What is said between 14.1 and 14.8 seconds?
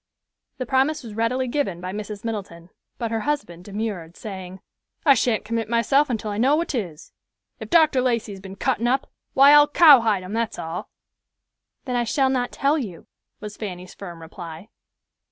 reply.